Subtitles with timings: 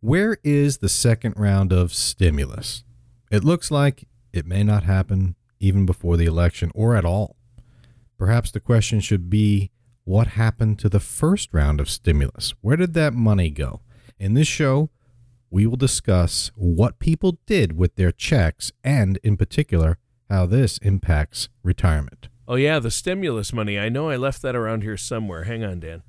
[0.00, 2.84] Where is the second round of stimulus?
[3.32, 7.34] It looks like it may not happen even before the election or at all.
[8.16, 9.72] Perhaps the question should be
[10.04, 12.54] what happened to the first round of stimulus?
[12.60, 13.80] Where did that money go?
[14.20, 14.90] In this show,
[15.50, 19.98] we will discuss what people did with their checks and, in particular,
[20.30, 22.28] how this impacts retirement.
[22.46, 23.76] Oh, yeah, the stimulus money.
[23.76, 25.42] I know I left that around here somewhere.
[25.44, 26.04] Hang on, Dan.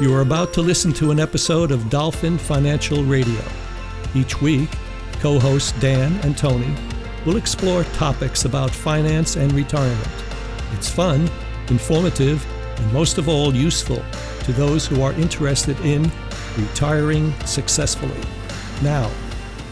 [0.00, 3.40] You are about to listen to an episode of Dolphin Financial Radio.
[4.12, 4.68] Each week,
[5.20, 6.74] co hosts Dan and Tony
[7.24, 10.08] will explore topics about finance and retirement.
[10.72, 11.30] It's fun,
[11.68, 12.44] informative,
[12.76, 14.02] and most of all, useful
[14.42, 16.10] to those who are interested in
[16.56, 18.20] retiring successfully.
[18.82, 19.08] Now,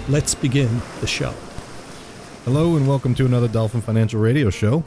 [0.09, 1.35] let's begin the show.
[2.45, 4.85] Hello, and welcome to another Dolphin Financial Radio Show.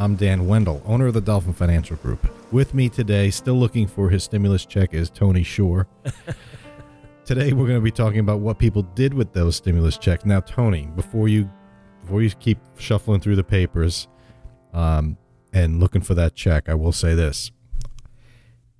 [0.00, 2.26] I'm Dan Wendell, owner of the Dolphin Financial Group.
[2.50, 5.88] With me today, still looking for his stimulus check, is Tony Shore.
[7.26, 10.24] today, we're going to be talking about what people did with those stimulus checks.
[10.24, 11.50] Now, Tony, before you
[12.00, 14.08] before you keep shuffling through the papers
[14.72, 15.18] um,
[15.52, 17.50] and looking for that check, I will say this: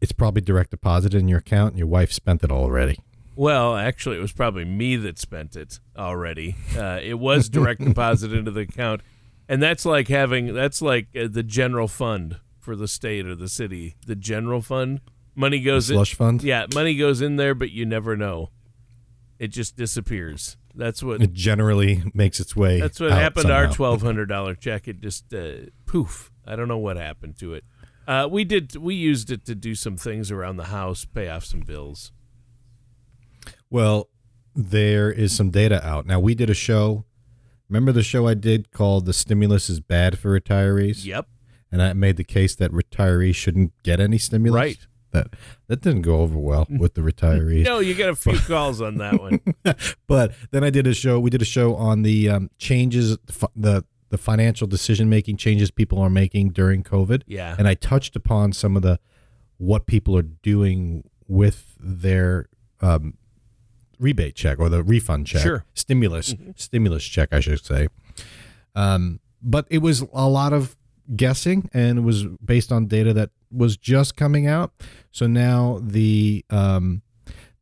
[0.01, 2.99] it's probably direct deposited in your account, and your wife spent it already.
[3.37, 6.57] Well, actually, it was probably me that spent it already.
[6.75, 9.03] Uh, it was direct deposit into the account,
[9.51, 13.49] and that's like having that's like uh, the general fund for the state or the
[13.49, 13.97] city.
[14.07, 15.01] The general fund
[15.35, 16.43] money goes The slush in, fund?
[16.43, 18.51] Yeah, money goes in there, but you never know.
[19.41, 20.57] It just disappears.
[20.75, 22.79] That's what It generally makes its way.
[22.81, 24.87] that's what happened to our twelve hundred dollar check.
[24.87, 26.31] It just uh, poof.
[26.47, 27.65] I don't know what happened to it.
[28.07, 31.45] Uh, we did we used it to do some things around the house, pay off
[31.45, 32.13] some bills.
[33.69, 34.11] Well,
[34.55, 36.07] there is some data out.
[36.07, 37.05] Now, we did a show.
[37.71, 41.05] Remember the show I did called The Stimulus is Bad for Retirees?
[41.05, 41.29] Yep.
[41.71, 44.57] And I made the case that retirees shouldn't get any stimulus.
[44.57, 44.87] Right.
[45.13, 45.29] That
[45.69, 47.65] that didn't go over well with the retirees.
[47.65, 49.41] No, you got a few calls on that one.
[50.09, 51.21] but then I did a show.
[51.21, 53.17] We did a show on the um, changes,
[53.55, 57.23] the the financial decision making changes people are making during COVID.
[57.27, 57.55] Yeah.
[57.57, 58.99] and I touched upon some of the
[59.59, 62.49] what people are doing with their
[62.81, 63.15] um,
[64.01, 65.65] rebate check or the refund check, Sure.
[65.75, 67.87] stimulus stimulus check, I should say.
[68.75, 70.77] Um, but it was a lot of
[71.15, 74.73] guessing, and it was based on data that was just coming out.
[75.13, 77.03] So now the um,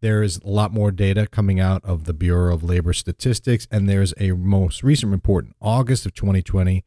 [0.01, 3.89] there is a lot more data coming out of the Bureau of Labor Statistics, and
[3.89, 6.85] there's a most recent report in August of 2020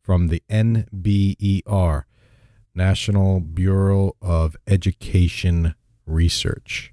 [0.00, 2.04] from the NBER,
[2.74, 5.74] National Bureau of Education
[6.06, 6.91] Research.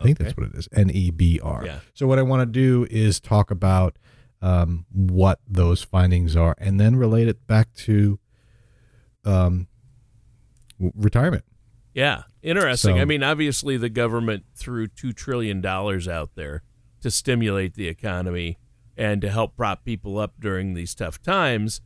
[0.00, 1.64] I think that's what it is, NEBR.
[1.66, 1.80] Yeah.
[1.94, 3.96] So what I want to do is talk about
[4.40, 8.18] um, what those findings are, and then relate it back to
[9.24, 9.66] um,
[10.78, 11.44] w- retirement.
[11.94, 12.96] Yeah, interesting.
[12.96, 16.62] So- I mean, obviously, the government threw two trillion dollars out there
[17.00, 18.58] to stimulate the economy
[18.96, 21.80] and to help prop people up during these tough times.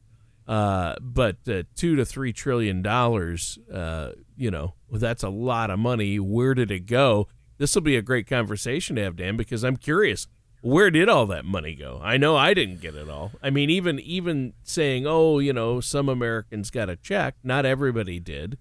[0.47, 5.79] Uh, but uh, two to three trillion dollars, uh, you know, that's a lot of
[5.79, 6.19] money.
[6.19, 7.29] Where did it go?
[7.63, 10.27] This will be a great conversation to have, Dan, because I'm curious.
[10.61, 12.01] Where did all that money go?
[12.05, 13.33] I know I didn't get it all.
[13.43, 18.21] I mean, even even saying, oh, you know, some Americans got a check, not everybody
[18.21, 18.59] did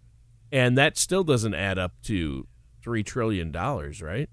[0.51, 2.45] and that still doesn't add up to
[2.83, 4.29] three trillion dollars, right?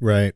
[0.00, 0.34] Right.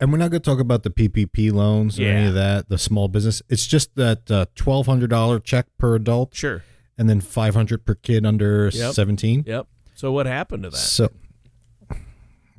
[0.00, 2.78] And we're not going to talk about the PPP loans or any of that, the
[2.78, 3.40] small business.
[3.48, 6.64] It's just that uh, $1,200 check per adult Sure.
[6.98, 8.94] and then 500 per kid under Yep.
[8.94, 9.44] 17.
[9.46, 9.68] Yep.
[9.94, 10.76] So what happened to that?
[10.76, 11.10] So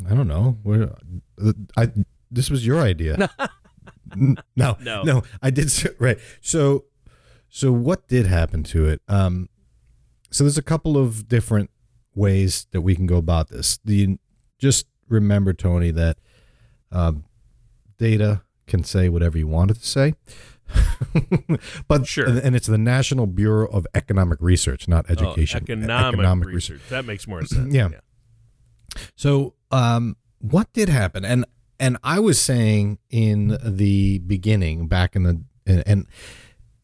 [0.09, 0.57] I don't know.
[0.63, 0.93] We're,
[1.77, 1.89] I
[2.31, 3.29] this was your idea.
[4.15, 5.01] No, No.
[5.01, 5.23] no.
[5.41, 6.19] I did right.
[6.39, 6.85] So,
[7.49, 9.01] so what did happen to it?
[9.07, 9.49] Um,
[10.29, 11.71] so there's a couple of different
[12.13, 13.79] ways that we can go about this.
[13.83, 14.17] The
[14.59, 16.17] just remember, Tony, that
[16.91, 17.23] um,
[17.97, 20.13] data can say whatever you want it to say.
[21.87, 22.27] but Sure.
[22.27, 25.63] and, and it's the National Bureau of Economic Research, not Oh, education.
[25.63, 26.81] economic, research.
[26.89, 27.73] That makes more sense.
[27.73, 27.89] Yeah.
[29.15, 31.23] So, um, what did happen?
[31.25, 31.45] And
[31.79, 36.07] and I was saying in the beginning, back in the and, and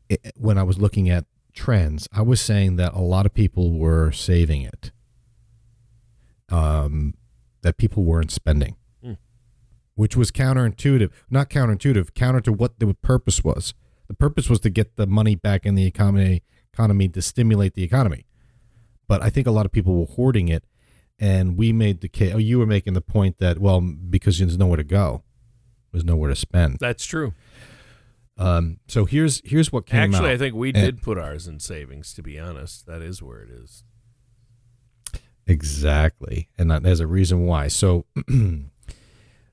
[0.10, 3.78] it, when I was looking at trends, I was saying that a lot of people
[3.78, 4.92] were saving it.
[6.50, 7.14] Um,
[7.62, 9.14] that people weren't spending, Hmm.
[9.96, 11.12] which was counterintuitive.
[11.30, 13.74] Not counterintuitive, counter to what the purpose was.
[14.08, 16.42] The purpose was to get the money back in the economy,
[16.74, 18.26] economy to stimulate the economy.
[19.08, 20.64] But I think a lot of people were hoarding it
[21.20, 22.34] and we made the case.
[22.34, 25.24] Oh, you were making the point that well, because there's nowhere to go,
[25.92, 26.78] there's nowhere to spend.
[26.80, 27.34] That's true.
[28.38, 30.34] Um, so here's here's what came Actually, out.
[30.36, 32.14] I think we And- did put ours in savings.
[32.14, 33.84] To be honest, that is where it is.
[35.48, 36.50] Exactly.
[36.58, 37.68] And that- there's a reason why.
[37.68, 38.06] So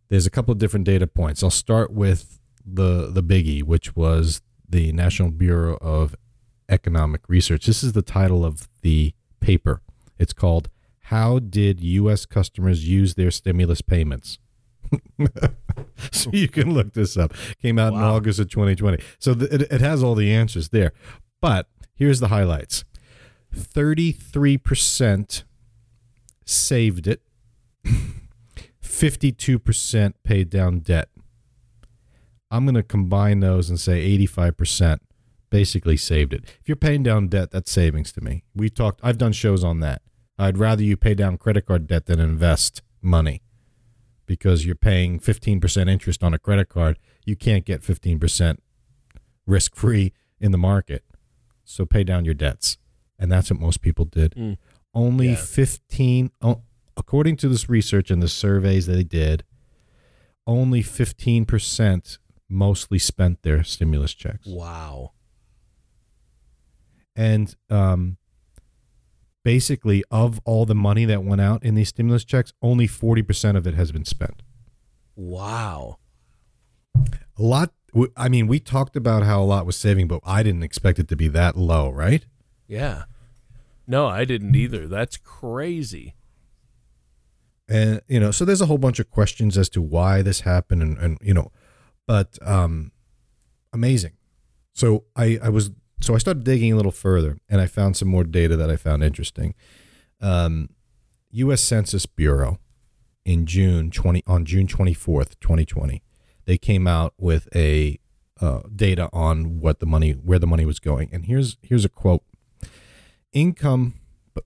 [0.09, 1.43] there's a couple of different data points.
[1.43, 6.15] I'll start with the the biggie, which was the National Bureau of
[6.69, 7.67] Economic Research.
[7.67, 9.81] This is the title of the paper.
[10.19, 10.69] It's called
[11.07, 14.41] How Did US Customers Use Their Stimulus Payments?
[16.11, 17.33] so you can look this up.
[17.63, 19.01] Came out in August of 2020.
[19.21, 20.93] So th- it, it has all the answers there.
[21.41, 22.85] But here's the highlights
[23.55, 25.45] 33%
[26.45, 27.23] saved it,
[28.83, 31.09] 52% paid down debt.
[32.51, 34.99] I'm going to combine those and say 85%
[35.51, 36.43] basically saved it.
[36.61, 38.43] If you're paying down debt, that's savings to me.
[38.57, 40.03] We talked, I've done shows on that.
[40.39, 43.43] I'd rather you pay down credit card debt than invest money
[44.27, 46.99] because you're paying 15% interest on a credit card.
[47.25, 48.59] You can't get 15%
[49.47, 51.05] risk free in the market.
[51.65, 52.77] So pay down your debts.
[53.19, 54.35] And that's what most people did.
[54.35, 54.59] Mm.
[54.93, 55.37] Only Yeah.
[55.37, 56.63] 15, oh,
[56.97, 59.45] according to this research and the surveys they did,
[60.47, 62.19] only 15%
[62.49, 64.47] mostly spent their stimulus checks.
[64.47, 65.13] Wow.
[67.15, 68.19] And um,
[69.47, 73.65] basically, of all the money that went out in these stimulus checks, only 40% of
[73.65, 74.43] it has been spent.
[75.15, 75.99] Wow.
[76.97, 77.73] A lot.
[78.17, 81.07] I mean, we talked about how a lot was saving, but I didn't expect it
[81.11, 82.27] to be that low, right?
[82.67, 83.05] Yeah.
[83.87, 84.89] No, I didn't either.
[84.89, 86.17] That's crazy.
[87.69, 90.83] and you know so there's a whole bunch of questions as to why this happened
[90.83, 91.51] and, and you know
[92.07, 92.93] but um
[93.73, 94.13] amazing
[94.73, 95.71] so i i was
[96.01, 98.77] so i started digging a little further and i found some more data that i
[98.77, 99.55] found interesting.
[100.21, 100.71] Um
[101.33, 102.59] us census bureau
[103.25, 106.03] in june 20 on june 24th 2020
[106.47, 107.99] they came out with a
[108.41, 111.09] uh, data on what the money where the money was going.
[111.13, 112.23] And here's here's a quote.
[113.33, 113.95] Income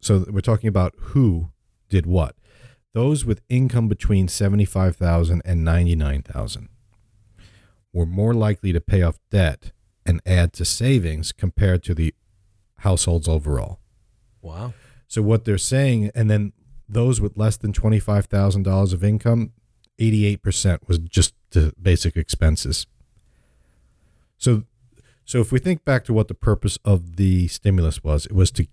[0.00, 1.50] so we're talking about who
[1.88, 2.36] did what.
[2.92, 6.68] Those with income between 75,000 and 99,000
[7.92, 9.72] were more likely to pay off debt
[10.10, 12.14] and add to savings compared to the
[12.78, 13.80] households overall.
[14.42, 14.74] Wow.
[15.08, 16.52] So what they're saying and then
[16.88, 19.52] those with less than $25,000 of income
[19.98, 22.86] 88% was just to basic expenses.
[24.38, 24.64] So
[25.24, 28.50] so if we think back to what the purpose of the stimulus was, it was
[28.52, 28.66] to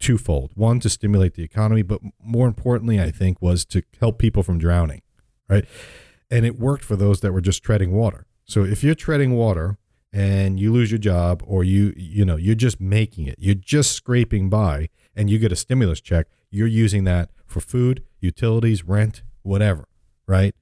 [0.00, 0.50] twofold.
[0.54, 4.58] One to stimulate the economy, but more importantly, I think was to help people from
[4.58, 5.02] drowning,
[5.48, 5.64] right?
[6.28, 8.26] And it worked for those that were just treading water.
[8.44, 9.78] So if you're treading water
[10.16, 13.36] and you lose your job or you you know, you're just making it.
[13.38, 18.02] You're just scraping by and you get a stimulus check, you're using that for food,
[18.20, 19.86] utilities, rent, whatever,
[20.26, 20.54] right?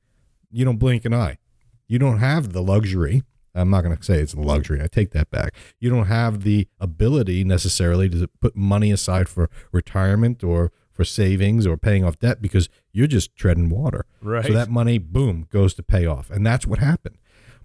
[0.50, 1.38] You don't blink an eye.
[1.86, 3.22] You don't have the luxury.
[3.54, 4.82] I'm not going to say it's a luxury.
[4.82, 5.54] I take that back.
[5.78, 11.64] You don't have the ability necessarily to put money aside for retirement or for savings
[11.64, 14.06] or paying off debt because you're just treading water.
[14.20, 14.44] Right.
[14.44, 16.30] So that money, boom, goes to pay off.
[16.30, 17.18] And that's what happened.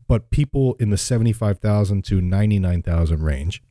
[0.10, 3.62] But people in the 75,000 to 99,000 range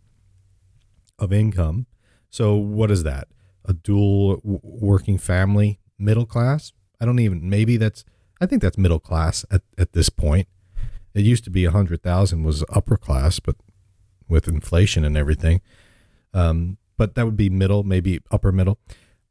[1.18, 1.86] of income.
[2.30, 3.26] So what is that?
[3.64, 6.72] A dual working family, middle class?
[7.00, 8.04] I don't even, maybe that's,
[8.40, 10.46] I think that's middle class at, at this point.
[11.12, 13.56] It used to be 100,000 was upper class, but
[14.28, 15.60] with inflation and everything.
[16.32, 18.78] Um, but that would be middle, maybe upper middle.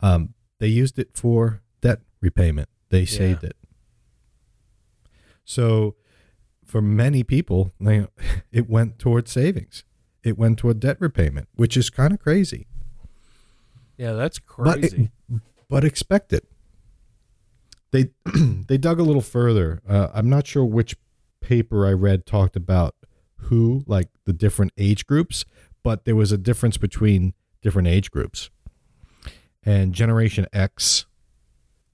[0.02, 2.68] Um, they used it for debt repayment.
[2.90, 3.56] They saved it.
[5.46, 5.96] So
[6.68, 7.72] for many people,
[8.52, 9.84] it went toward savings.
[10.24, 12.68] It went toward debt repayment, which is kind of crazy.
[13.98, 15.10] Yeah, that's But it- crazy.
[15.70, 16.46] but expect it.
[17.92, 18.12] They
[18.68, 19.82] they dug a little further.
[19.88, 20.96] Uh, I'm not sure which
[21.42, 22.96] paper I read talked about
[23.42, 25.46] who, like the different age groups,
[25.84, 28.50] but there was a difference between different age groups.
[29.64, 31.06] And Generation X,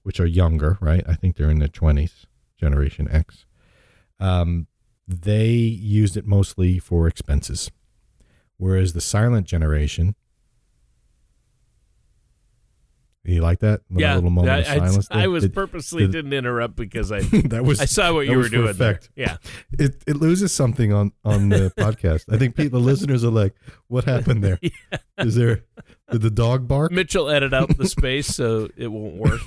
[0.02, 1.04] which are younger, right?
[1.08, 2.26] I think they're in their 20s.
[2.58, 3.44] Generation X.
[4.24, 4.66] Um,
[5.06, 7.70] they used it mostly for expenses,
[8.56, 10.14] whereas the silent generation.
[13.26, 13.80] You like that?
[13.88, 15.30] Little- yeah, little moment of I, I- silence I there?
[15.30, 18.50] was Did- purposely did- didn't interrupt because I that was I saw what you were
[18.50, 18.74] doing.
[18.74, 19.00] There.
[19.16, 19.38] Yeah,
[19.78, 22.24] It it loses something on on the podcast.
[22.30, 23.54] I think people, the listeners are like,
[23.88, 24.58] "What happened there?
[25.18, 25.64] Is there
[26.10, 26.92] did the dog bark?
[26.92, 29.40] Mitchell edit out the space so it won't work.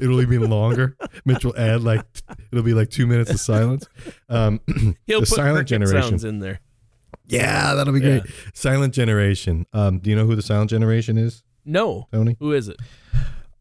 [0.00, 0.96] It'll even longer.
[1.24, 2.02] Mitch will add like
[2.50, 3.86] it'll be like two minutes of silence.
[4.28, 4.60] Um,
[5.06, 6.02] He'll the put silent generation.
[6.10, 6.60] sounds in there.
[7.26, 8.22] Yeah, that'll be great.
[8.54, 9.66] Silent generation.
[9.72, 12.36] Um, do you know who the silent generation is, No, Tony?
[12.38, 12.76] who is it?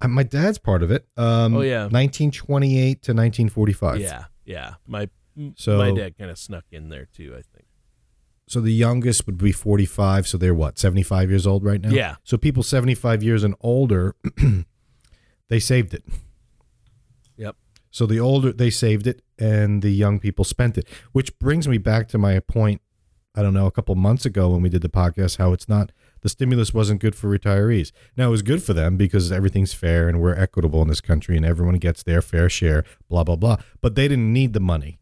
[0.01, 1.07] Uh, my dad's part of it.
[1.15, 1.83] Um, Oh, yeah.
[1.83, 4.01] 1928 to 1945.
[4.01, 4.73] Yeah, yeah.
[4.85, 5.07] My
[5.55, 7.31] So- my dad kind of snuck in there too.
[7.37, 7.65] I think.
[8.47, 10.27] So the youngest would be 45.
[10.27, 11.89] So they're what, 75 years old right now?
[11.91, 12.15] Yeah.
[12.23, 14.15] So people 75 years and older
[15.53, 16.03] they saved it.
[17.37, 17.55] Yep.
[17.91, 21.77] So the older they saved it and the young people spent it, which brings me
[21.77, 22.81] back to my point.
[23.35, 25.91] I don't know, a couple months ago when we did the podcast, how it's not
[26.21, 27.91] the stimulus wasn't good for retirees.
[28.17, 31.37] Now it was good for them because everything's fair and we're equitable in this country
[31.37, 33.57] and everyone gets their fair share, blah, blah, blah.
[33.81, 34.99] But they didn't need the money.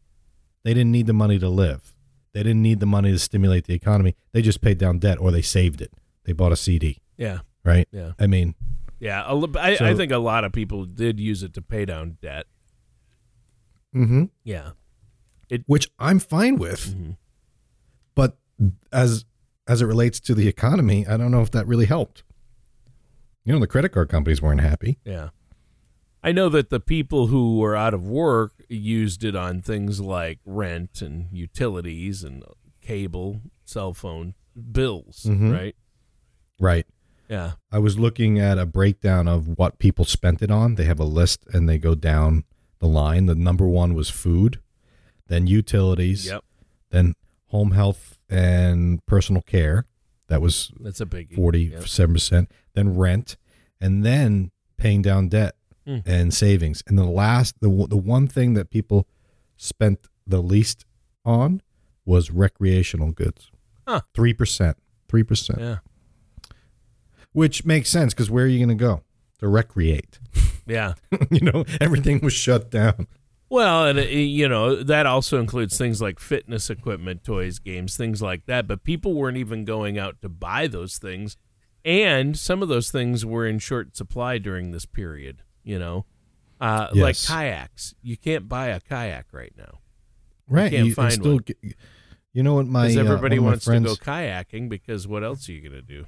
[0.64, 1.94] They didn't need the money to live.
[2.34, 4.16] They didn't need the money to stimulate the economy.
[4.32, 5.92] They just paid down debt or they saved it.
[6.24, 7.40] They bought a CD, Yeah.
[7.64, 7.88] right?
[7.92, 8.12] Yeah.
[8.18, 8.54] I mean,
[9.02, 9.24] Yeah.
[9.26, 12.16] a li- I, I think a lot of people did use it to pay down
[12.22, 12.46] debt.
[13.94, 14.30] mhm.
[14.44, 14.70] Yeah.
[15.66, 16.94] which I'm fine with.
[16.94, 17.16] Mhm.
[18.14, 18.38] But
[18.92, 19.24] as
[19.66, 22.22] as it relates to the economy, I don't know if that really helped.
[23.44, 24.98] You know, the credit card companies weren't happy.
[25.04, 25.30] Yeah.
[26.22, 30.38] I know that the people who were out of work used it on things like
[30.46, 32.42] rent and utilities and
[32.80, 34.34] cable, cell phone
[34.72, 35.52] bills, Mhm.
[35.52, 35.76] right?
[36.60, 36.86] Right.
[37.32, 37.52] Yeah.
[37.70, 40.74] I was looking at a breakdown of what people spent it on.
[40.74, 42.44] They have a list and they go down
[42.78, 43.26] the line.
[43.26, 44.60] The number one was food,
[45.28, 46.44] then utilities, Yep.
[46.90, 47.14] then
[47.46, 49.86] home health and personal care.
[50.28, 52.50] That was That's a big forty seven percent.
[52.74, 53.36] Then rent,
[53.80, 55.98] and then paying down debt Hmm.
[56.06, 56.82] and savings.
[56.86, 59.06] And the last, the the one thing that people
[59.56, 60.84] spent the least
[61.24, 61.60] on
[62.04, 63.50] was recreational goods.
[63.88, 64.02] Huh.
[64.14, 64.76] Three percent.
[65.08, 65.60] Three percent.
[65.60, 65.78] Yeah.
[67.32, 69.02] Which makes sense because where are you going to go
[69.38, 70.18] to recreate?
[70.64, 70.94] Yeah.
[71.28, 73.08] you know, everything was shut down.
[73.50, 78.22] Well, and uh, you know that also includes things like fitness equipment, toys, games, things
[78.22, 78.68] like that.
[78.68, 81.36] But people weren't even going out to buy those things,
[81.84, 85.42] and some of those things were in short supply during this period.
[85.64, 86.06] You know,
[86.60, 87.92] uh, like kayaks.
[88.02, 89.80] You can't buy a kayak right now
[90.48, 90.70] Right.
[90.70, 91.38] You can't you, find still one.
[91.38, 91.58] get-
[92.32, 94.68] you know what my because uh, everybody my wants friends, to go kayaking.
[94.68, 96.06] Because what else are you going to do?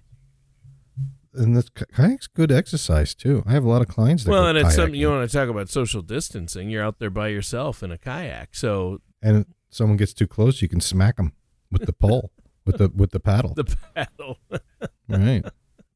[1.35, 3.43] And this kayak's good exercise too.
[3.47, 5.49] I have a lot of clients that Well, and it's something you want to talk
[5.49, 6.71] about social distancing.
[6.71, 10.63] You're out there by yourself in a kayak, so and if someone gets too close,
[10.63, 11.33] you can smack them
[11.71, 12.31] with the pole,
[12.65, 13.53] with the with the paddle.
[13.57, 14.39] the paddle.
[15.09, 15.45] right,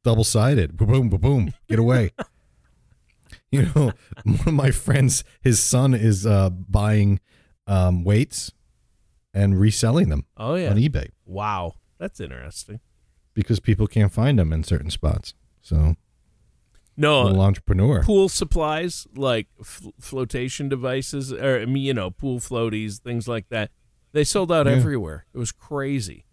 [0.03, 0.77] double sided.
[0.77, 1.53] Boom, boom, boom.
[1.67, 2.11] Get away.
[3.51, 3.93] You know,
[4.23, 7.19] one of my friends, his son is uh, buying
[7.65, 8.51] um, weights
[9.33, 10.69] and reselling them oh yeah!
[10.69, 12.79] on eBay Wow, that's interesting.
[13.43, 15.33] Because people can't find them in certain spots.
[15.61, 15.95] So,
[16.97, 18.03] No, little entrepreneur.
[18.03, 23.71] pool supplies like f- flotation devices or you know pool floaties things like that
[24.11, 24.73] they sold out Yeah.
[24.73, 26.25] everywhere it was crazy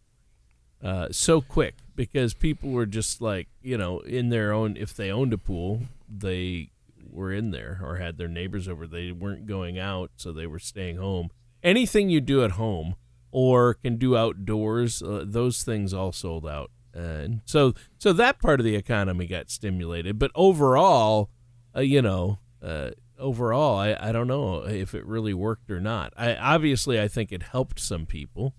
[0.83, 5.11] uh, so quick because people were just like you know in their own if they
[5.11, 6.71] owned a pool they
[7.09, 10.59] were in there or had their neighbors over they weren't going out so they were
[10.59, 11.31] staying home
[11.63, 12.95] anything you do at home
[13.31, 18.59] or can do outdoors uh, those things all sold out and so so that part
[18.59, 21.31] of the economy got stimulated but overall
[21.77, 26.13] uh, you know uh, overall I, I don't know if it really worked or not
[26.17, 28.55] i obviously i think it helped some people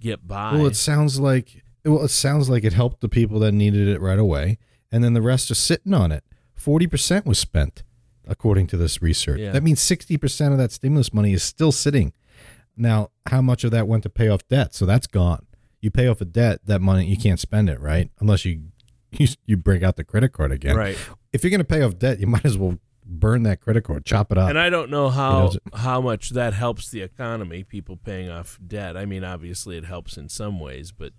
[0.00, 3.52] get by Well, it sounds like well, it sounds like it helped the people that
[3.52, 4.58] needed it right away,
[4.90, 6.24] and then the rest are sitting on it.
[6.56, 7.84] Forty percent was spent,
[8.26, 9.38] according to this research.
[9.38, 9.52] Yeah.
[9.52, 12.12] That means sixty percent of that stimulus money is still sitting.
[12.76, 14.74] Now, how much of that went to pay off debt?
[14.74, 15.45] So that's gone.
[15.80, 18.10] You pay off a debt, that money you can't spend it, right?
[18.20, 18.62] Unless you
[19.12, 20.76] you, you break out the credit card again.
[20.76, 20.98] right
[21.32, 22.78] If you're going to pay off debt, you might as well
[23.08, 24.48] burn that credit card, chop it up.
[24.50, 28.58] and i don't know how doesn't- how much that helps the economy people paying off
[28.66, 31.12] debt i mean obviously it helps in some ways but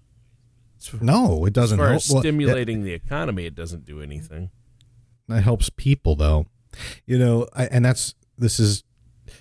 [1.02, 1.92] no, it doesn't help.
[1.96, 4.52] as Well, stimulating the economy it doesn't do anything
[5.30, 6.46] that helps people though
[7.06, 8.84] you know I, and that's this is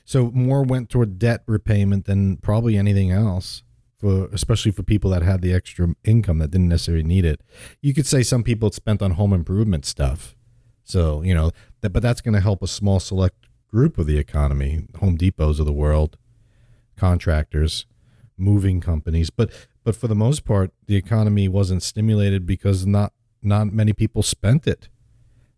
[0.04, 3.64] so more went toward debt repayment than probably anything else
[3.98, 7.40] for especially for people that had the extra income that didn't necessarily need it.
[7.80, 10.36] You could say some people spent on home improvement stuff.
[10.84, 11.50] So you know
[11.80, 15.58] that but that's going to help a small select group of the economy home depots
[15.58, 16.16] of the world
[16.96, 17.86] contractors
[18.36, 19.30] moving companies.
[19.30, 19.50] But
[19.84, 23.12] but for the most part the economy wasn't stimulated because not
[23.42, 24.88] not many people spent it.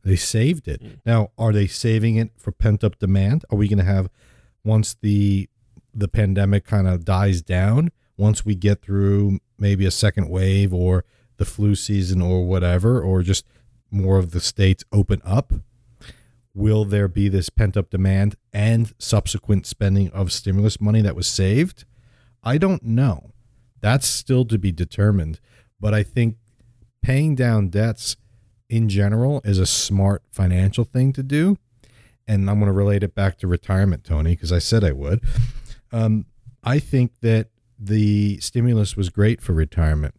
[0.05, 0.83] They saved it.
[0.83, 1.01] Mm.
[1.05, 3.45] Now, are they saving it for pent up demand?
[3.51, 4.09] Are we going to have
[4.65, 5.49] once the
[5.95, 11.05] the pandemic kind of dies down, once we get through maybe a second wave or
[11.39, 13.47] the flu season or whatever, or just
[13.91, 15.53] more of the states open up?
[16.53, 21.29] Will there be this pent up demand and subsequent spending of stimulus money that was
[21.29, 21.85] saved?
[22.43, 23.31] I don't know.
[23.81, 25.41] That's still to be determined.
[25.81, 26.37] But I think
[27.01, 28.17] paying down debts
[28.69, 31.57] in general is a smart financial thing to do.
[32.27, 35.23] And I'm going to relate it back to retirement, Tony, because I said I would.
[35.93, 36.27] Um,
[36.63, 37.49] I think that
[37.79, 40.15] the stimulus was great for retirement.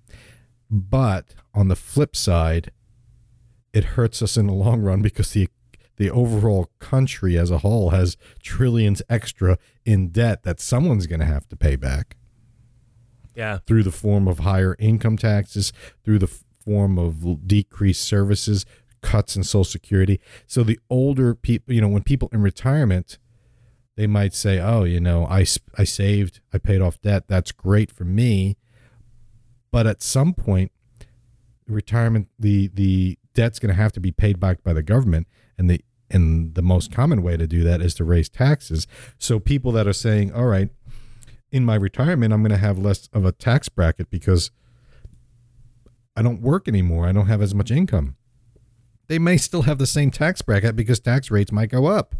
[0.69, 2.71] But on the flip side,
[3.73, 5.49] it hurts us in the long run because the
[5.97, 11.25] the overall country as a whole has trillions extra in debt that someone's going to
[11.25, 12.15] have to pay back.
[13.35, 13.59] Yeah.
[13.67, 15.73] Through the form of higher income taxes,
[16.05, 16.27] through the
[16.63, 18.65] form of decreased services,
[19.01, 20.21] cuts in Social Security.
[20.47, 23.17] So the older people, you know, when people in retirement,
[23.99, 25.45] they might say, "Oh, you know, I
[25.77, 27.25] I saved, I paid off debt.
[27.27, 28.55] That's great for me."
[29.71, 30.71] But at some point,
[31.67, 35.27] retirement the the debt's going to have to be paid back by the government,
[35.57, 38.87] and the and the most common way to do that is to raise taxes.
[39.17, 40.69] So people that are saying, "All right,
[41.51, 44.49] in my retirement, I'm going to have less of a tax bracket because
[46.15, 47.05] I don't work anymore.
[47.05, 48.15] I don't have as much income."
[49.07, 52.15] They may still have the same tax bracket because tax rates might go up.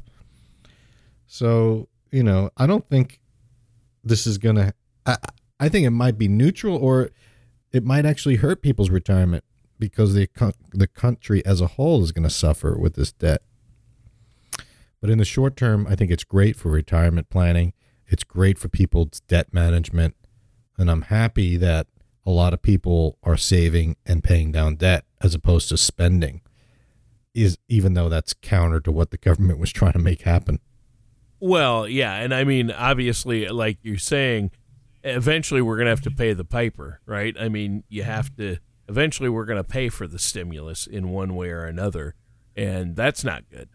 [1.32, 3.22] So, you know, I don't think
[4.04, 4.74] this is going to
[5.60, 7.12] I think it might be neutral or
[7.72, 9.44] it might actually hurt people's retirement
[9.78, 10.28] because the
[10.74, 13.44] the country as a whole is going to suffer with this debt.
[15.00, 17.74] But in the short term, I think it's great for retirement planning.
[18.08, 20.16] It's great for people's debt management,
[20.80, 21.86] and I'm happy that
[22.26, 26.42] a lot of people are saving and paying down debt as opposed to spending.
[27.36, 30.60] Is even though that's counter to what the government was trying to make happen.
[31.40, 34.52] Well, yeah, and I mean, obviously, like you're saying,
[35.04, 37.36] eventually we're to have to pay the piper, right?
[37.40, 38.58] I mean, you have to.
[38.88, 42.16] Eventually, we're to pay for the stimulus in one way or another,
[42.56, 43.70] and that's not good.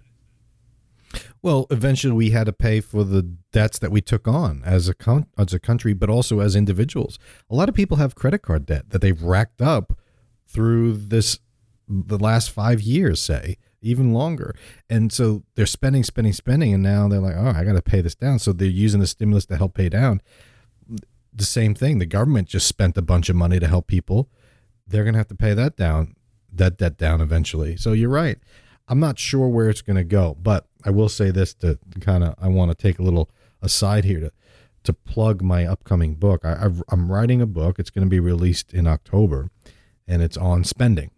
[1.40, 4.94] Well, eventually, we had to pay for the debts that we took on as a
[4.94, 7.18] con- as a country, but also as individuals.
[7.48, 9.96] A lot of people have credit card debt that they've racked up
[10.46, 11.38] through this
[11.88, 14.54] the last five years, say even longer.
[14.88, 18.00] And so they're spending, spending, spending, and now they're like, oh, I got to pay
[18.00, 18.38] this down.
[18.38, 20.20] So they're using the stimulus to help pay down
[21.34, 21.98] the same thing.
[21.98, 24.28] The government just spent a bunch of money to help people.
[24.86, 26.14] They're going to have to pay that down,
[26.52, 27.76] that debt down eventually.
[27.76, 28.38] So you're right.
[28.86, 32.22] I'm not sure where it's going to go, but I will say this to kind
[32.22, 33.30] of I want to take a little
[33.62, 34.32] aside here to
[34.84, 36.44] to plug my upcoming book.
[36.44, 37.78] I, am writing a book.
[37.78, 39.50] It's going to be released in October,
[40.06, 41.10] and it's on spending.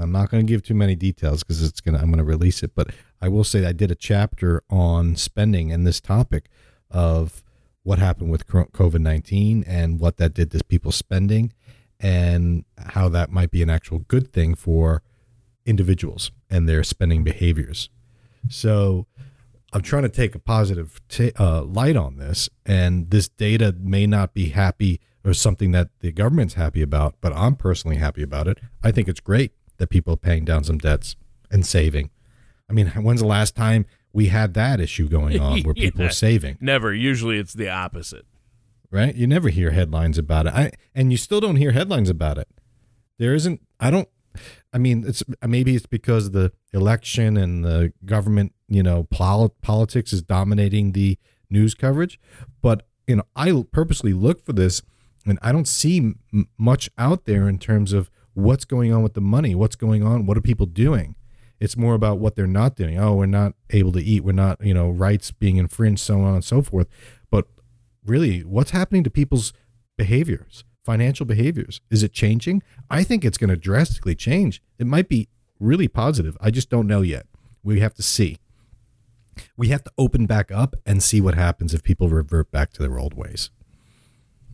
[0.00, 2.24] I'm not going to give too many details because it's going to I'm going to
[2.24, 6.48] release it, but I will say I did a chapter on spending and this topic
[6.90, 7.42] of
[7.82, 11.52] what happened with COVID 19 and what that did to people's spending
[12.00, 15.02] and how that might be an actual good thing for
[15.66, 17.90] individuals and their spending behaviors.
[18.48, 19.06] So
[19.72, 24.06] I'm trying to take a positive t- uh, light on this, and this data may
[24.06, 28.48] not be happy or something that the government's happy about, but I'm personally happy about
[28.48, 28.60] it.
[28.82, 31.16] I think it's great that people are paying down some debts
[31.50, 32.10] and saving.
[32.68, 36.08] I mean, when's the last time we had that issue going on where people yeah,
[36.08, 36.58] are saving.
[36.60, 36.92] Never.
[36.92, 38.26] Usually it's the opposite.
[38.90, 39.14] Right?
[39.14, 40.54] You never hear headlines about it.
[40.54, 42.48] I, and you still don't hear headlines about it.
[43.18, 44.08] There isn't, I don't,
[44.72, 50.12] I mean, it's maybe it's because the election and the government, you know, pol- politics
[50.12, 51.18] is dominating the
[51.50, 52.18] news coverage.
[52.62, 54.82] But, you know, I purposely look for this
[55.26, 59.14] and I don't see m- much out there in terms of what's going on with
[59.14, 61.14] the money, what's going on, what are people doing
[61.60, 62.98] it's more about what they're not doing.
[62.98, 64.22] Oh, we're not able to eat.
[64.22, 66.88] We're not, you know, rights being infringed, so on and so forth.
[67.30, 67.46] But
[68.04, 69.52] really, what's happening to people's
[69.96, 71.80] behaviors, financial behaviors?
[71.90, 72.62] Is it changing?
[72.90, 74.62] I think it's going to drastically change.
[74.78, 76.36] It might be really positive.
[76.40, 77.26] I just don't know yet.
[77.64, 78.38] We have to see.
[79.56, 82.82] We have to open back up and see what happens if people revert back to
[82.82, 83.50] their old ways.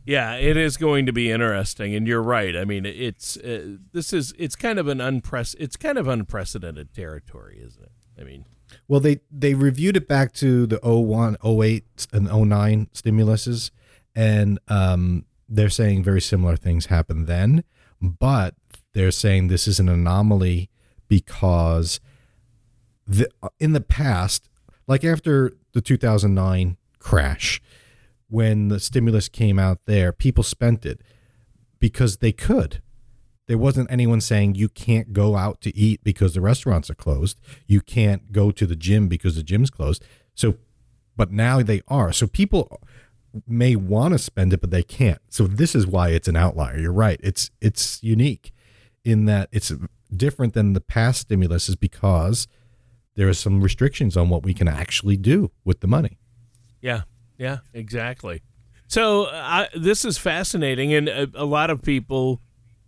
[0.04, 2.54] Yeah, it is going to be interesting, and you're right.
[2.54, 6.92] I mean, it's uh, this is it's kind of an unprec it's kind of unprecedented
[6.92, 7.92] territory, isn't it?
[8.20, 8.44] I mean,
[8.86, 13.70] well, they they reviewed it back to the 01, 08, and 09 stimuluses,
[14.14, 17.64] and um, they're saying very similar things happened then,
[18.00, 18.54] but
[18.92, 20.70] they're saying this is an anomaly
[21.08, 22.00] because
[23.06, 24.48] the, in the past,
[24.86, 27.60] like after the 2009 crash
[28.34, 31.00] when the stimulus came out there, people spent it
[31.78, 32.82] because they could.
[33.46, 37.38] There wasn't anyone saying you can't go out to eat because the restaurants are closed.
[37.68, 40.02] You can't go to the gym because the gym's closed.
[40.34, 40.56] So,
[41.16, 42.12] but now they are.
[42.12, 42.80] So people
[43.46, 45.20] may want to spend it, but they can't.
[45.28, 46.76] So this is why it's an outlier.
[46.76, 47.20] You're right.
[47.22, 48.50] It's it's unique
[49.04, 49.72] in that it's
[50.12, 52.48] different than the past stimulus is because
[53.14, 56.18] there are some restrictions on what we can actually do with the money.
[56.80, 57.02] Yeah,
[57.44, 58.42] yeah, exactly.
[58.86, 62.40] So uh, this is fascinating, and a, a, lot of people,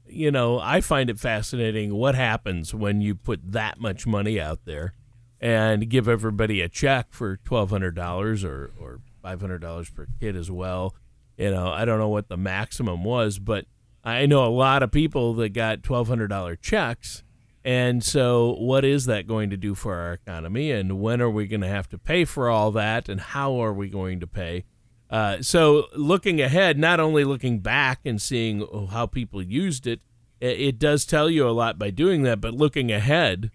[0.06, 4.60] you know, I find it fascinating what happens when you put that much money out
[4.64, 4.94] there
[5.42, 10.06] and give everybody a check for twelve hundred dollars or or five hundred dollars per
[10.18, 10.94] kid as well.
[11.36, 13.66] You know, I don't know what the maximum was, but
[14.02, 17.24] I know a lot of people that got twelve hundred dollar checks
[17.66, 20.70] And so, what is that going to do for our economy?
[20.70, 23.08] And when are we going to have to pay for all that?
[23.08, 24.62] And how are we going to pay?
[25.10, 30.00] Uh, so, looking ahead, not only looking back and seeing how people used it,
[30.40, 33.50] it does tell you a lot by doing that, but looking ahead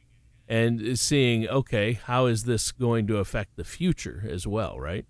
[0.46, 5.06] and seeing, okay, how is this going to affect the future as well, right?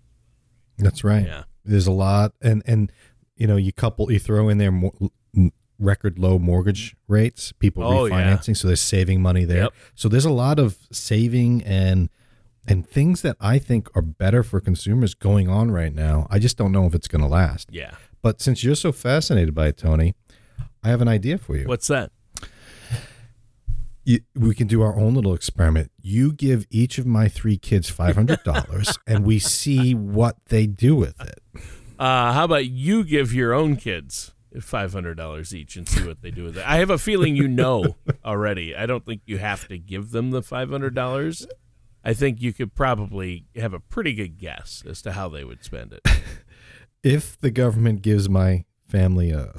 [0.78, 1.26] That's right.
[1.26, 1.42] Yeah.
[1.64, 2.92] There's a lot, and and
[3.34, 4.92] you know, you couple, you throw in there more,
[5.82, 8.14] record low mortgage rates, people Oh, yeah.
[8.36, 9.64] refinancing, so they're saving money there.
[9.64, 9.72] Yep.
[9.94, 12.08] So there's a lot of saving and
[12.66, 16.28] and things that I think are better for consumers going on right now.
[16.30, 17.68] I just don't know if it's going to last.
[17.72, 17.94] Yeah.
[18.22, 20.14] But since you're so fascinated by it, Tony,
[20.84, 21.66] I have an idea for you.
[21.66, 22.12] What's that?
[24.04, 25.90] you, we can do our own little experiment.
[26.00, 30.66] You give each of my three kids five hundred dollars, and we see what they
[30.66, 31.40] do with it.
[31.98, 36.20] Uh, how about you give your own kids five hundred dollars each and see what
[36.22, 36.66] they do with it?
[36.68, 38.74] I have a feeling you know already.
[38.76, 41.46] I don't think you have to give them the five hundred dollars.
[42.04, 45.64] I think you could probably have a pretty good guess as to how they would
[45.64, 46.06] spend it.
[47.04, 49.50] If the government gives my family a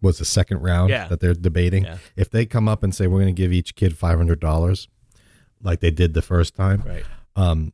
[0.00, 1.08] what's the second round Yeah.
[1.08, 1.96] that they're debating, Yeah.
[2.16, 4.88] if they come up and say we're going to give each kid five hundred dollars,
[5.62, 7.04] like they did the first time, Right.
[7.36, 7.72] um,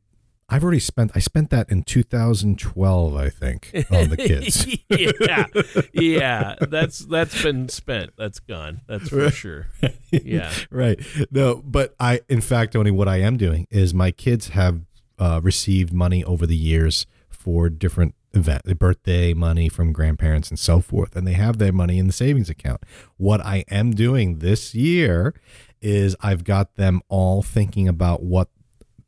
[0.51, 1.11] I've already spent.
[1.15, 4.67] I spent that in 2012, I think, on the kids.
[4.89, 5.45] yeah.
[5.93, 6.55] Yeah.
[6.59, 8.11] That's that's been spent.
[8.17, 8.81] That's gone.
[8.87, 9.67] That's for sure.
[10.11, 10.51] Yeah.
[10.69, 10.99] right.
[11.31, 14.81] No, but I, in fact, only what I am doing is my kids have
[15.17, 20.81] uh, received money over the years for different event, birthday money from grandparents and so
[20.81, 22.81] forth, and they have their money in the savings account.
[23.15, 25.33] What I am doing this year
[25.81, 28.49] is I've got them all thinking about what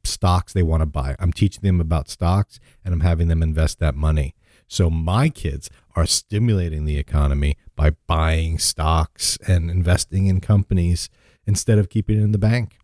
[0.03, 1.15] stocks they want to buy.
[1.19, 4.35] I'm teaching them about stocks and I'm having them invest that money.
[4.67, 11.09] So my kids are stimulating the economy by buying stocks and investing in companies
[11.45, 12.77] instead of keeping it in the bank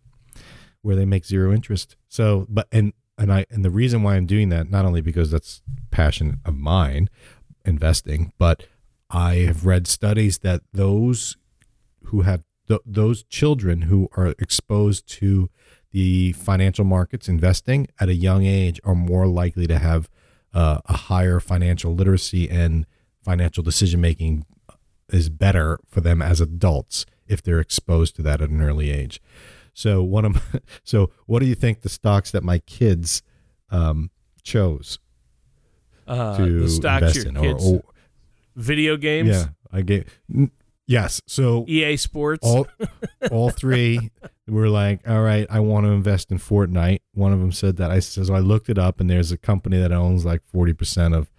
[0.82, 1.96] where they make zero interest.
[2.08, 5.30] So but and and I and the reason why I'm doing that not only because
[5.30, 7.08] that's passion of mine
[7.64, 8.66] investing, but
[9.10, 11.36] I have read studies that those
[12.04, 15.50] who have th- those children who are exposed to
[15.92, 20.08] the financial markets investing at a young age are more likely to have
[20.54, 22.86] uh, a higher financial literacy and
[23.24, 24.44] financial decision making
[25.08, 29.20] is better for them as adults if they're exposed to that at an early age.
[29.74, 33.22] So one of my, so what do you think the stocks that my kids
[33.70, 34.10] um,
[34.42, 34.98] chose
[36.06, 37.34] Uh, to the stocks invest your in?
[37.40, 37.64] kids.
[37.66, 37.82] Or, or
[38.56, 39.28] Video games.
[39.28, 40.06] yeah, I gave
[40.86, 41.20] yes.
[41.26, 42.46] So EA Sports.
[42.46, 42.66] all
[43.30, 44.10] all three
[44.58, 47.90] were like, "All right, I want to invest in Fortnite." One of them said that.
[47.90, 50.72] I says so I looked it up, and there's a company that owns like forty
[50.72, 51.30] percent of,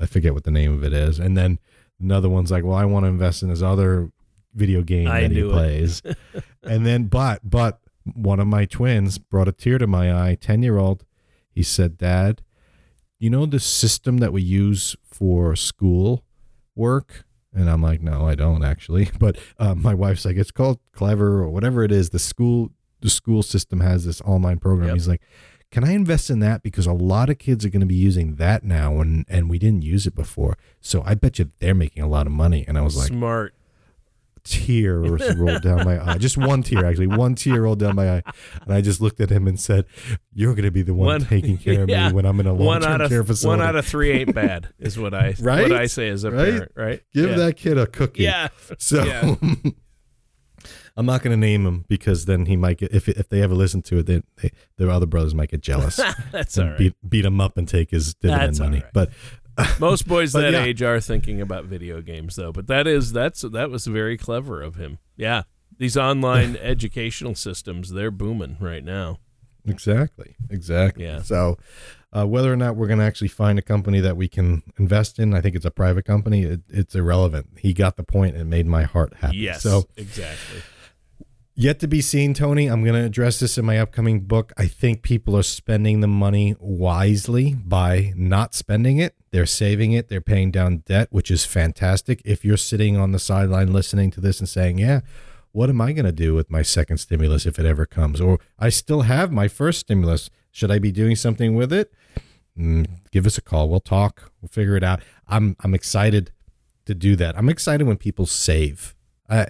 [0.00, 1.58] I forget what the name of it is, and then
[2.00, 4.10] another one's like, "Well, I want to invest in this other
[4.54, 6.02] video game I that he plays,"
[6.62, 7.80] and then but but
[8.14, 10.36] one of my twins brought a tear to my eye.
[10.40, 11.04] Ten year old,
[11.50, 12.42] he said, "Dad,
[13.18, 16.24] you know the system that we use for school
[16.74, 17.25] work?"
[17.56, 19.10] And I'm like, no, I don't actually.
[19.18, 22.10] But um, my wife's like, it's called Clever or whatever it is.
[22.10, 24.88] The school, the school system has this online program.
[24.88, 24.94] Yep.
[24.96, 25.22] He's like,
[25.70, 28.36] can I invest in that because a lot of kids are going to be using
[28.36, 30.56] that now, and and we didn't use it before.
[30.80, 32.64] So I bet you they're making a lot of money.
[32.68, 33.54] And I was like, Smart.
[34.46, 36.18] Tear rolled down my eye.
[36.18, 38.22] Just one tear, actually, one tear rolled down my eye.
[38.62, 39.84] And I just looked at him and said,
[40.32, 42.08] "You're going to be the one, One- taking care of yeah.
[42.08, 44.68] me when I'm in a out of care facility." one out of three ain't bad
[44.78, 45.62] is what I Right?
[45.70, 46.50] what I say as a Right?
[46.52, 46.72] parent.
[46.74, 47.02] Right.
[47.12, 47.36] Give yeah.
[47.36, 48.22] that kid a cookie.
[48.22, 48.48] Yeah.
[48.78, 49.34] So Yeah.
[50.98, 53.54] I'm not going to name him because then he might get if if they ever
[53.54, 55.96] listen to it, then they, their other brothers might get jealous
[56.32, 56.78] That's all right.
[56.78, 58.78] beat beat him up and take his dividend That's money.
[58.78, 58.92] right.
[58.94, 59.10] But
[59.80, 60.62] Most boys that yeah.
[60.62, 62.52] age are thinking about video games though.
[62.52, 64.98] But that is that's that was very clever of him.
[65.16, 65.42] Yeah.
[65.78, 69.18] These online educational systems, they're booming right now.
[69.66, 71.04] exactly, exactly.
[71.04, 71.22] Yeah.
[71.22, 71.58] So
[72.16, 75.18] uh, whether or not we're going to actually find a company that we can invest
[75.18, 76.44] in, I think it's a private company.
[76.44, 77.58] It, it's irrelevant.
[77.58, 78.36] He got the point.
[78.36, 79.38] It made my heart happy.
[79.38, 79.62] Yes.
[79.62, 80.62] So exactly.
[81.58, 82.66] Yet to be seen, Tony.
[82.66, 84.52] I'm going to address this in my upcoming book.
[84.58, 89.14] I think people are spending the money wisely by not spending it.
[89.30, 90.10] They're saving it.
[90.10, 92.20] They're paying down debt, which is fantastic.
[92.26, 95.00] If you're sitting on the sideline listening to this and saying, Yeah,
[95.52, 98.20] what am I going to do with my second stimulus if it ever comes?
[98.20, 100.28] Or I still have my first stimulus.
[100.50, 101.90] Should I be doing something with it?
[102.58, 103.70] Mm, give us a call.
[103.70, 104.30] We'll talk.
[104.42, 105.00] We'll figure it out.
[105.26, 106.32] I'm I'm excited
[106.84, 107.34] to do that.
[107.38, 108.94] I'm excited when people save.
[109.30, 109.46] I,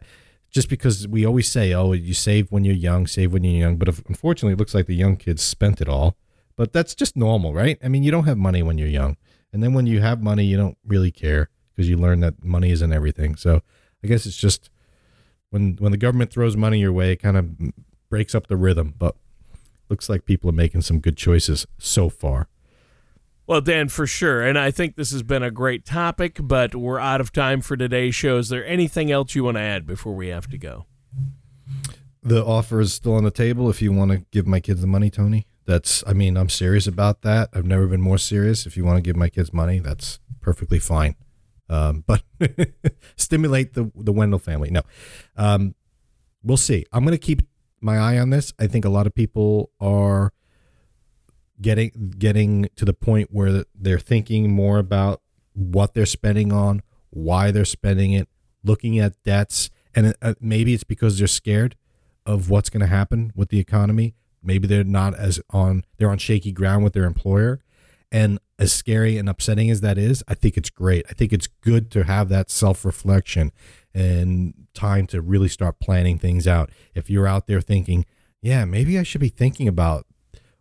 [0.57, 3.77] just because we always say, "Oh, you save when you're young, save when you're young,"
[3.77, 6.17] but if, unfortunately, it looks like the young kids spent it all.
[6.57, 7.79] But that's just normal, right?
[7.85, 9.19] I mean, you don't have money when you're young,
[9.53, 12.71] and then when you have money, you don't really care because you learn that money
[12.71, 13.37] isn't everything.
[13.37, 13.61] So
[14.03, 14.71] I guess it's just
[15.51, 17.51] when when the government throws money your way, it kind of
[18.09, 18.95] breaks up the rhythm.
[18.97, 19.15] But
[19.91, 22.49] looks like people are making some good choices so far.
[23.47, 24.43] Well, Dan, for sure.
[24.43, 27.77] And I think this has been a great topic, but we're out of time for
[27.77, 28.39] today's show.
[28.39, 30.87] Is there anything else you want to add before we have to go?
[32.23, 34.89] The offer is still on the table if you want to give my kids the
[34.89, 35.47] money, Tony.
[35.65, 37.51] That's, I mean, I'm serious about that.
[37.53, 38.67] I've never been more serious.
[38.67, 41.15] If you want to give my kids money, that's perfectly fine.
[41.69, 42.23] Um, but
[43.17, 44.71] stimulate the the Wendell family.
[44.71, 44.83] No,
[45.37, 45.75] um,
[46.43, 46.85] we'll see.
[46.93, 47.43] I'm going to keep
[47.81, 48.53] my eye on this.
[48.59, 50.33] I think a lot of people are
[51.61, 55.23] getting getting to the point where they're thinking more about
[55.55, 58.29] what they're spending on, why they're spending it,
[58.63, 61.77] looking at debts, and uh, maybe it's because they're scared
[62.27, 64.15] of what's going to happen with the economy.
[64.43, 67.61] Maybe they're not as on they're on shaky ground with their employer.
[68.13, 71.05] And as scary and upsetting as that is, I think it's great.
[71.11, 73.53] I think it's good to have that self reflection
[73.95, 76.71] and time to really start planning things out.
[76.95, 78.05] If you're out there thinking,
[78.41, 80.07] yeah, maybe I should be thinking about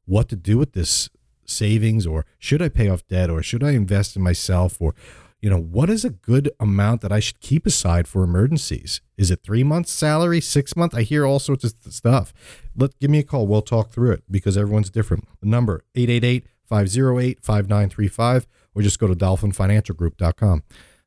[0.06, 1.10] what to do with this
[1.46, 4.96] savings or should I pay off debt or should I invest in myself or
[5.42, 9.02] you know what is a good amount that I should keep aside for emergencies?
[9.18, 10.96] Is it 3 months salary 6 months?
[10.96, 12.34] I hear all sorts of stuff.
[12.76, 13.46] Let give me a call.
[13.48, 15.28] We'll talk through it because everyone's different.
[15.42, 20.64] The number 888-508-5935 or just go to dolphinfinancialgroup.com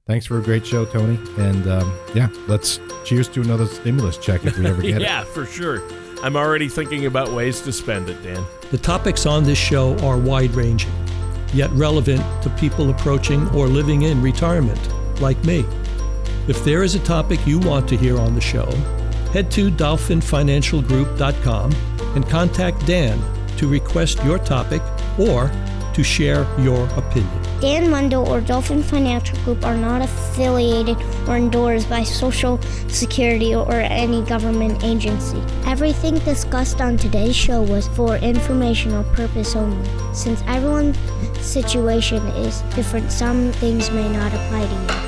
[0.07, 4.47] thanks for a great show Tony and um, yeah let's cheers to another stimulus check
[4.47, 5.03] if we ever get yeah, it.
[5.03, 5.83] Yeah for sure.
[6.23, 8.43] I'm already thinking about ways to spend it, Dan.
[8.71, 10.93] The topics on this show are wide ranging,
[11.55, 14.79] yet relevant to people approaching or living in retirement,
[15.23, 15.65] like me.
[16.49, 18.71] If there is a topic you want to hear on the show,
[19.33, 21.73] head to dolphinfinancialgroup.com
[22.15, 23.19] and contact Dan
[23.57, 24.83] to request your topic
[25.19, 25.51] or
[25.95, 27.48] to share your opinion.
[27.61, 33.73] Dan Mundo or Dolphin Financial Group are not affiliated or endorsed by Social Security or
[33.73, 35.43] any government agency.
[35.67, 39.89] Everything discussed on today's show was for informational purpose only.
[40.15, 40.97] Since everyone's
[41.45, 45.08] situation is different, some things may not apply to you.